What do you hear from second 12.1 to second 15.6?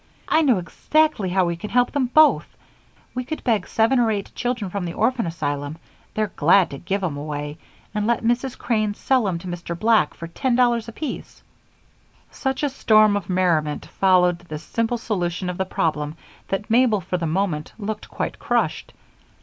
Such a storm of merriment followed this simple solution of